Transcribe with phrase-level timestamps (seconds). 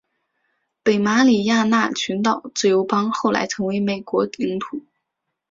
[0.81, 4.81] 北马里亚纳群岛自由邦后来成为美国领土。